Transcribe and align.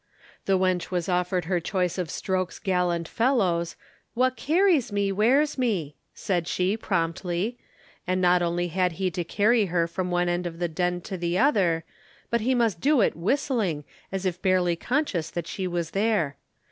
The 0.45 0.57
wench 0.57 0.89
was 0.89 1.07
offered 1.07 1.45
her 1.45 1.59
choice 1.59 1.99
of 1.99 2.09
Stroke's 2.09 2.57
gallant 2.57 3.07
fellows, 3.07 3.75
but 4.15 4.19
"Wha 4.19 4.29
carries 4.31 4.91
me 4.91 5.11
wears 5.11 5.59
me," 5.59 5.95
said 6.15 6.47
she, 6.47 6.75
promptly, 6.75 7.59
and 8.07 8.19
not 8.19 8.41
only 8.41 8.69
had 8.69 8.93
he 8.93 9.11
to 9.11 9.23
carry 9.23 9.67
her 9.67 9.85
from 9.85 10.09
one 10.09 10.27
end 10.27 10.47
of 10.47 10.57
the 10.57 10.67
Den 10.67 11.01
to 11.01 11.17
the 11.17 11.37
other, 11.37 11.83
but 12.31 12.41
he 12.41 12.55
must 12.55 12.81
do 12.81 13.01
it 13.01 13.15
whistling 13.15 13.83
as 14.11 14.25
if 14.25 14.41
barely 14.41 14.75
conscious 14.75 15.29
that 15.29 15.45
she 15.45 15.67
was 15.67 15.91
there. 15.91 16.35